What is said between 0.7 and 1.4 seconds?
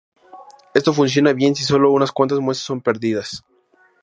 Esto funciona